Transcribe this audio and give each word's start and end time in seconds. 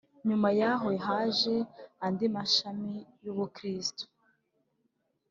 nyuma 0.27 0.49
y'aho 0.59 0.87
haje 1.05 1.55
andi 2.05 2.27
mashami 2.35 2.93
y'ubukristu. 3.23 4.03